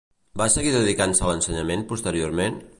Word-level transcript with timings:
Va 0.41 0.47
seguir 0.53 0.71
dedicant-se 0.77 1.27
a 1.27 1.29
l'ensenyament 1.33 1.87
posteriorment? 1.93 2.63